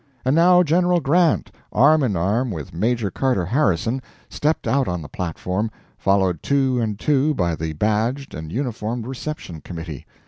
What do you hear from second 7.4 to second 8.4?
the badged